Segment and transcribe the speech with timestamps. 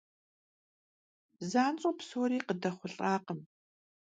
[1.49, 3.39] Zanş'eu psori khıdexhulh'akhım.